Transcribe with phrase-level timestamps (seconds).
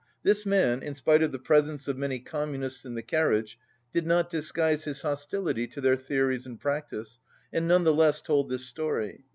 [0.23, 3.59] This man, in spite of the presence of many Communists in the carriage,
[3.91, 7.19] did not disguise his hostility to their theories and practice,
[7.53, 9.25] and none the less told this story.